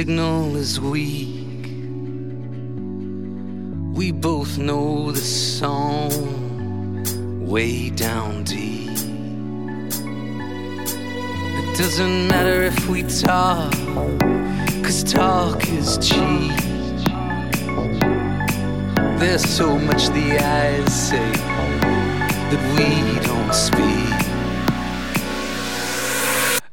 [0.00, 1.66] signal is weak.
[3.98, 6.10] We both know the song
[7.46, 8.96] way down deep.
[11.60, 13.72] It doesn't matter if we talk,
[14.82, 16.56] cause talk is cheap.
[19.20, 21.32] There's so much the eyes say
[22.50, 22.88] that we
[23.28, 24.09] don't speak.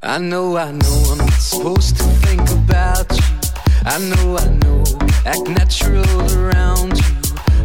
[0.07, 3.25] I know, I know I'm not supposed to think about you.
[3.84, 4.81] I know, I know,
[5.25, 7.16] act natural around you.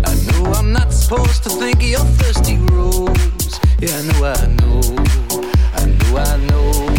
[0.04, 3.60] I know I'm not supposed to think of your thirsty rose.
[3.78, 4.82] Yeah, I know, I know,
[5.72, 6.91] I know, I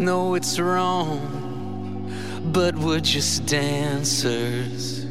[0.00, 0.34] know.
[0.34, 2.12] it's wrong,
[2.52, 5.04] but we're just dancers.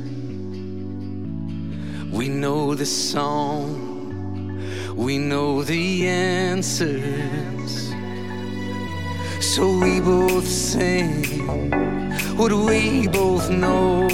[2.12, 4.62] We know the song,
[4.95, 7.94] we know the answers.
[9.41, 11.25] So we both sing
[12.38, 14.08] what we both know.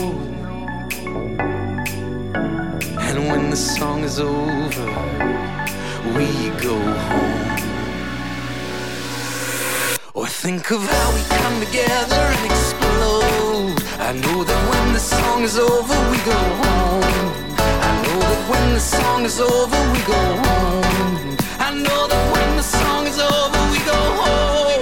[3.00, 4.86] And when the song is over,
[6.18, 7.55] we go home.
[10.46, 13.82] Think of how we come together and explode.
[13.98, 17.02] I know that when the song is over, we go home.
[17.58, 21.36] I know that when the song is over, we go home.
[21.58, 24.75] I know that when the song is over, we go home.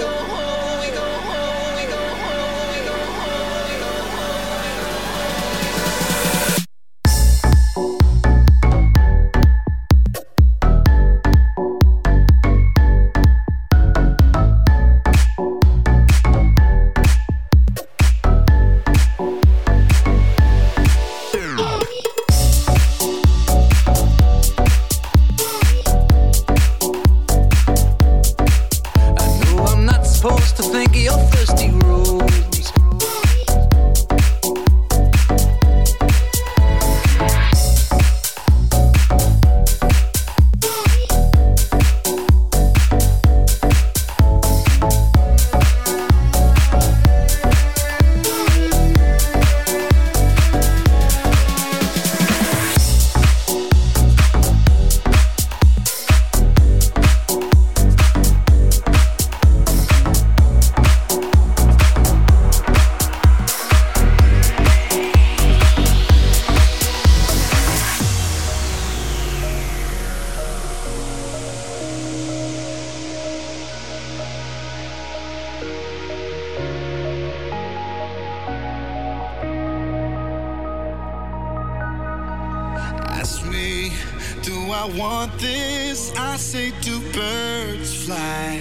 [84.74, 88.60] I want this, I say to birds fly.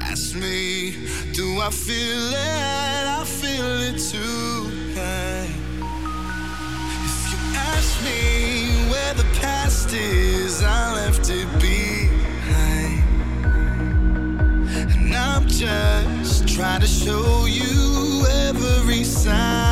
[0.00, 0.92] Ask me,
[1.32, 3.06] do I feel it?
[3.20, 4.70] I feel it too.
[7.04, 13.02] If you ask me where the past is, I left it behind.
[14.92, 19.67] And I'm just trying to show you every sign.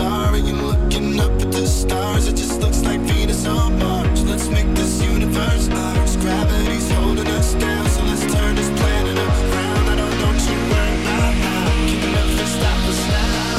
[0.00, 2.26] star you looking up at the stars.
[2.26, 4.24] It just looks like Venus on Mars.
[4.24, 6.16] Let's make this universe ours.
[6.16, 9.84] Gravity's holding us down, so let's turn this planet around.
[9.92, 11.64] I don't know you're worry about how.
[11.90, 13.54] Can nothing stop us now?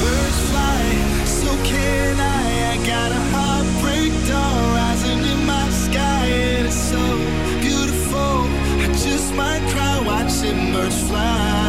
[0.00, 0.82] Birds fly,
[1.40, 2.46] so can I.
[2.72, 7.04] I got a heartbreak door rising in my sky, and it's so
[7.66, 8.34] beautiful.
[8.84, 11.65] I just might cry watching birds fly.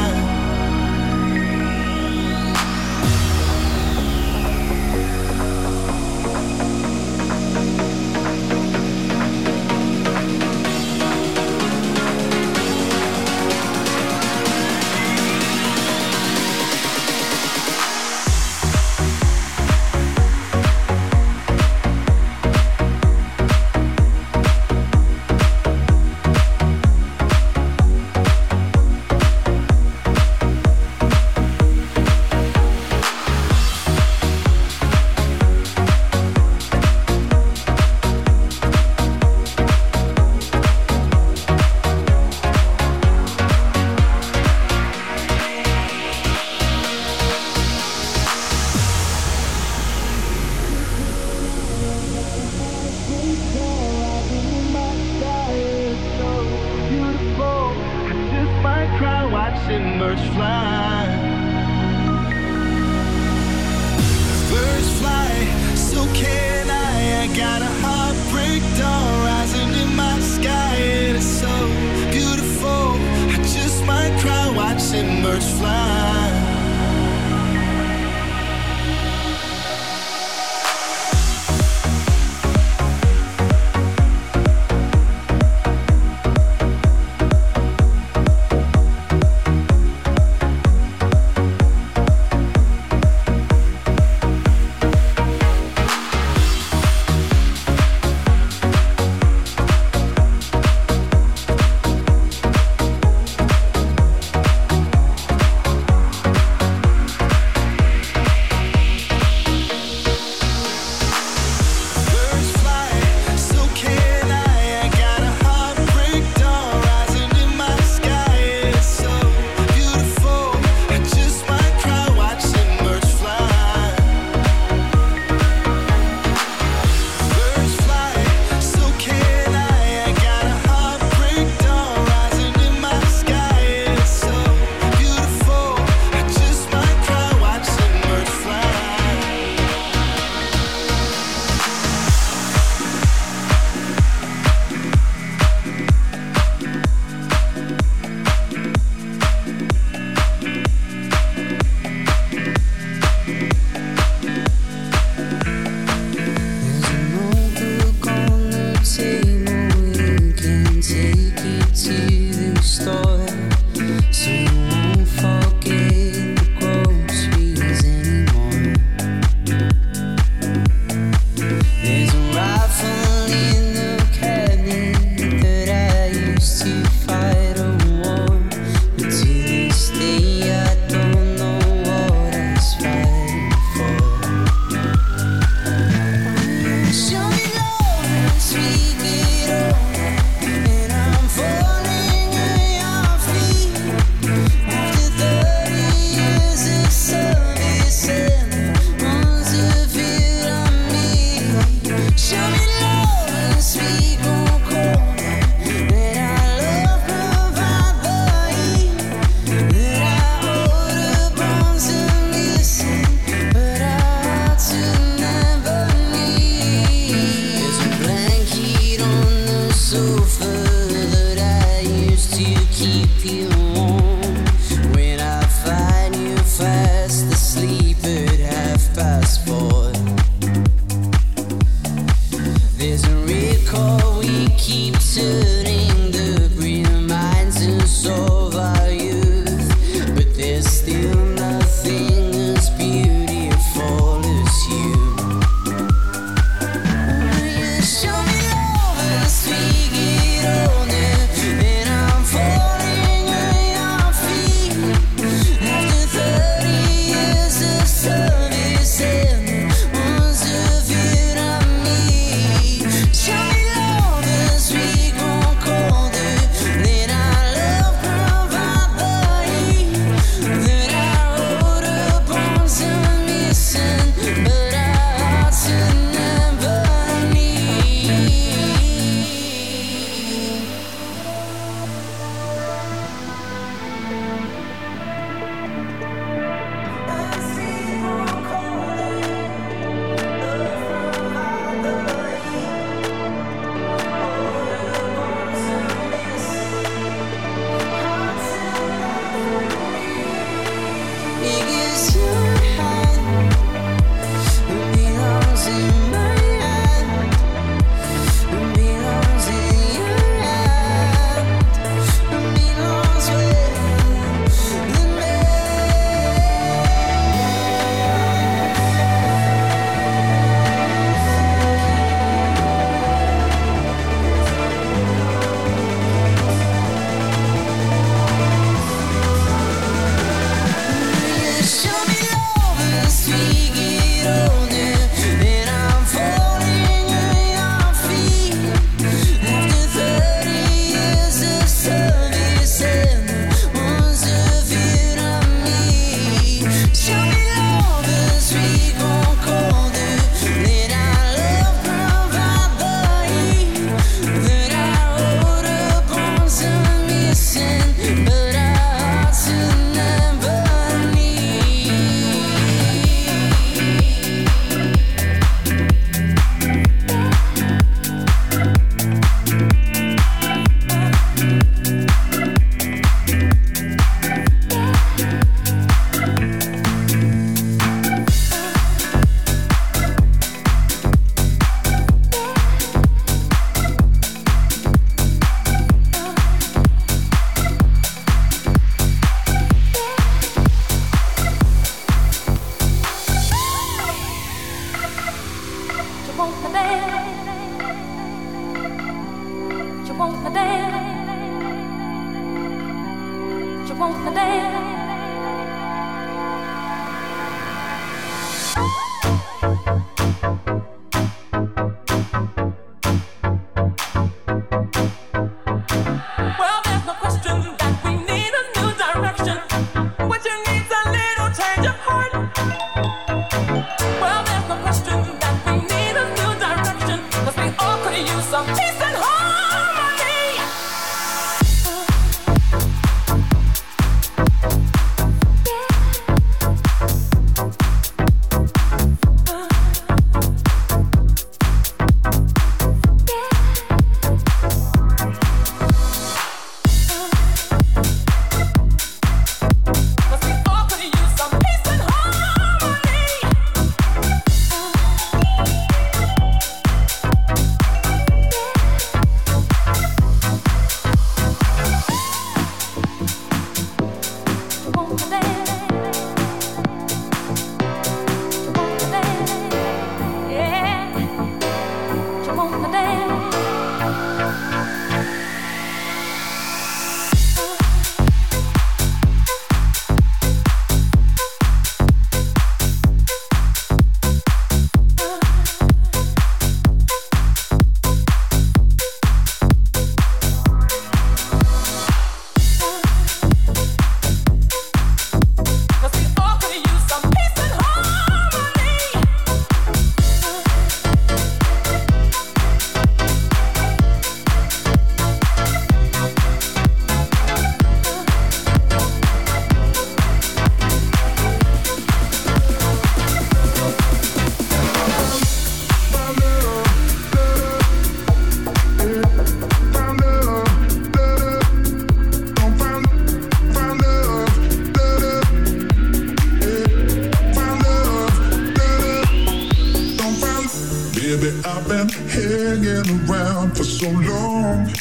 [532.68, 534.92] hanging around for so long.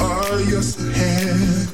[0.00, 1.70] Oh, yes, I have.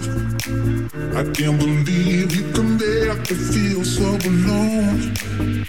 [1.16, 5.14] I can't believe you can make me feel so alone,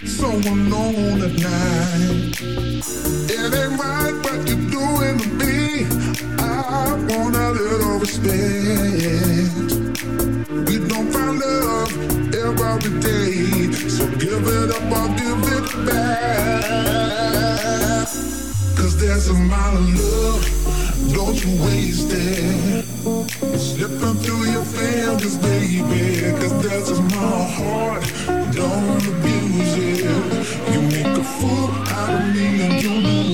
[0.06, 2.40] so alone at night.
[3.36, 5.86] It ain't right what you're doing to me.
[6.38, 8.28] I want a little respect.
[10.68, 11.92] We don't find love
[12.46, 16.57] every day, so give it up or give it back
[19.30, 22.84] of my love, don't you waste it.
[23.58, 28.02] Slipping through your fingers, baby, cause that's just my heart,
[28.54, 30.72] don't abuse it.
[30.72, 33.27] You make a fool out of me and you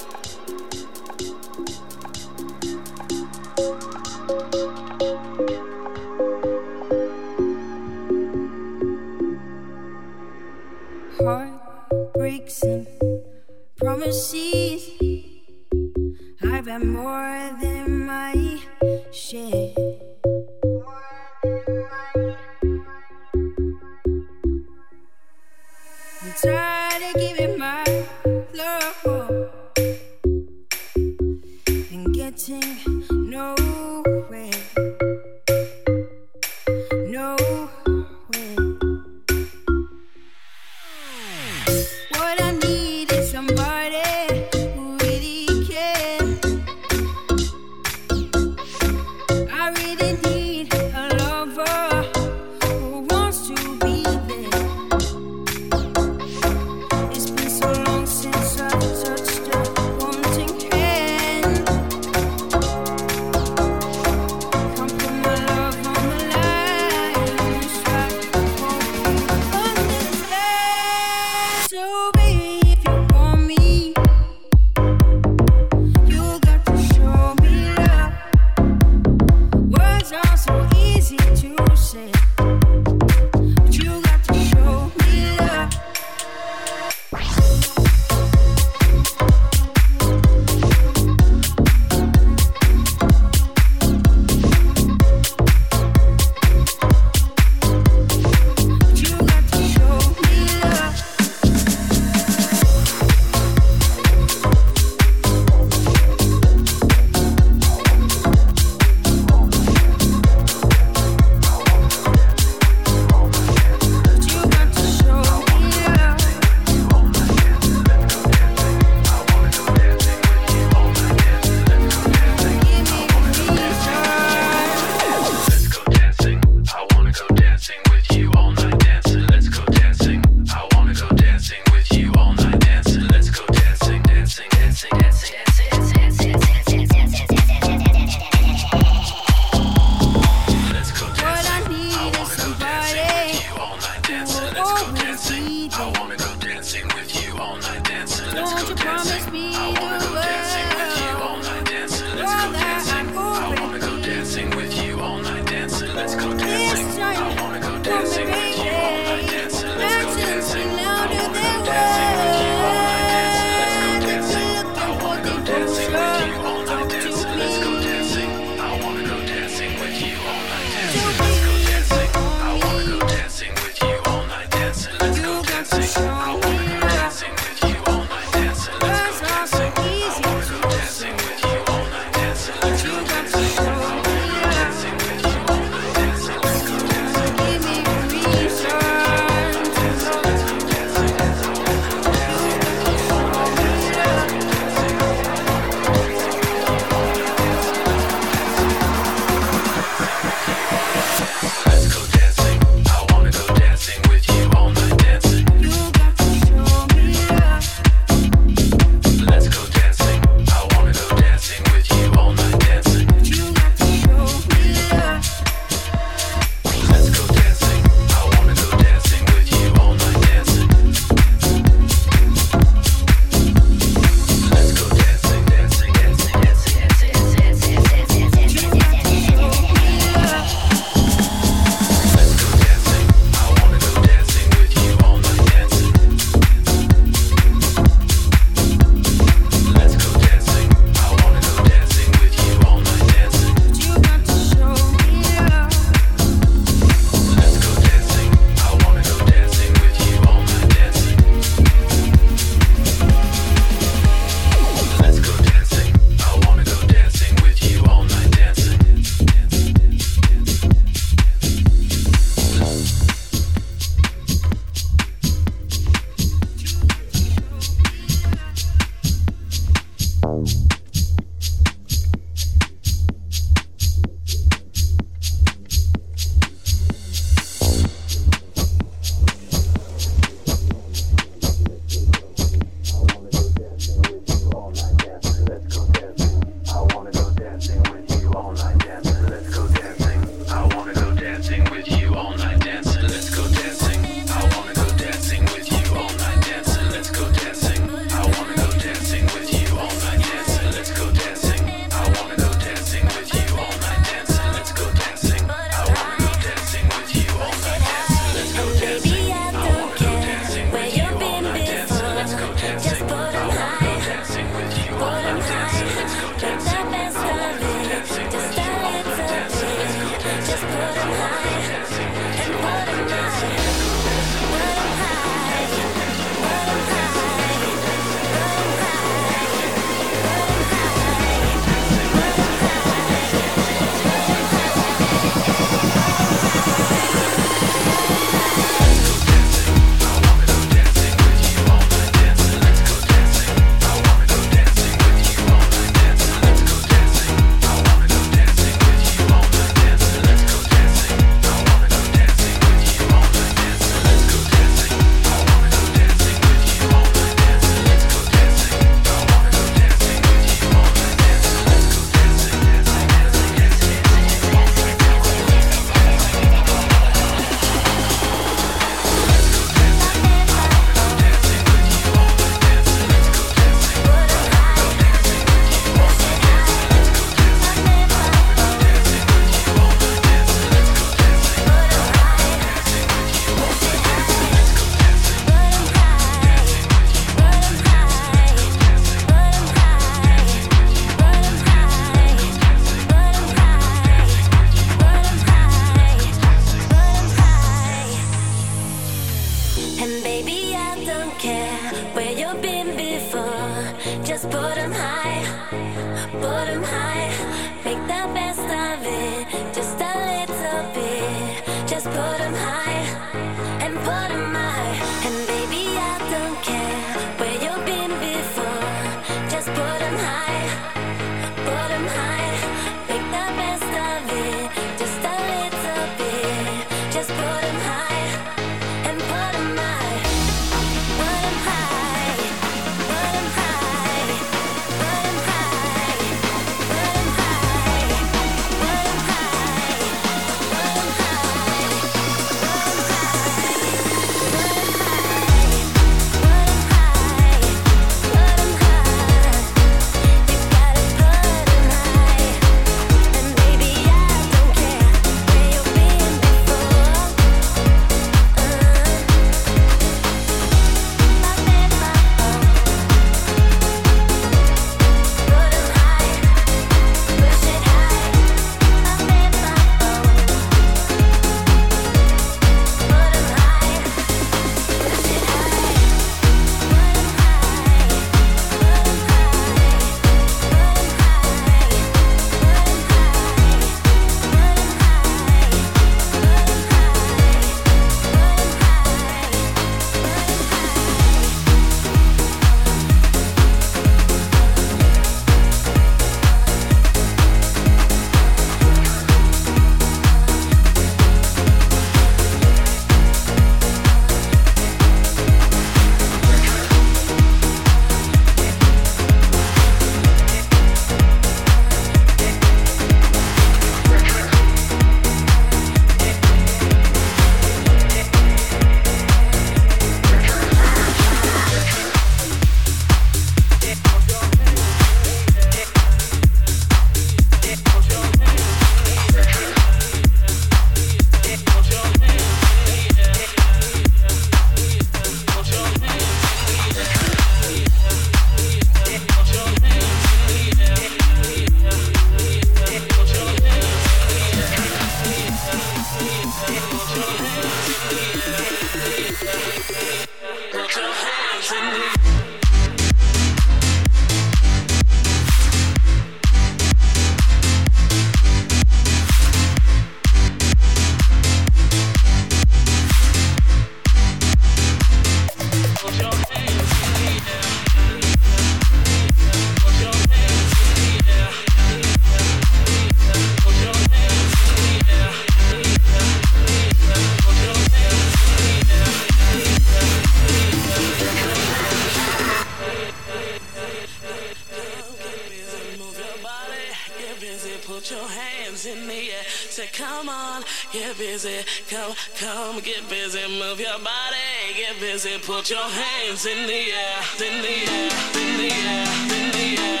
[595.23, 595.45] get busy.
[595.45, 599.07] Put your hands in the air, in the air, in the air,
[599.37, 600.00] in the air.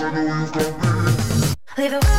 [0.00, 2.17] To